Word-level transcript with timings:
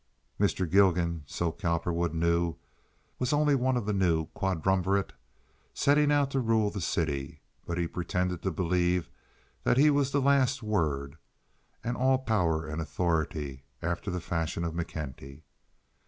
Mr. 0.39 0.67
Gilgan, 0.67 1.21
so 1.27 1.51
Cowperwood 1.51 2.11
knew, 2.15 2.55
was 3.19 3.31
only 3.33 3.53
one 3.53 3.77
of 3.77 3.87
a 3.87 3.93
new 3.93 4.25
quadrumvirate 4.35 5.11
setting 5.75 6.11
out 6.11 6.31
to 6.31 6.39
rule 6.39 6.71
the 6.71 6.81
city, 6.81 7.43
but 7.67 7.77
he 7.77 7.85
pretended 7.85 8.41
to 8.41 8.49
believe 8.49 9.11
that 9.63 9.77
he 9.77 9.91
was 9.91 10.09
the 10.09 10.19
last 10.19 10.63
word—an 10.63 11.95
all 11.95 12.17
power 12.17 12.65
and 12.65 12.81
authority—after 12.81 14.09
the 14.09 14.19
fashion 14.19 14.63
of 14.63 14.73
McKenty. 14.73 15.43